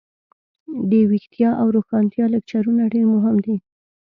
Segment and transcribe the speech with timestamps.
[0.89, 3.55] دویښتیا او روښانتیا لکچرونه ډیر مهم دي.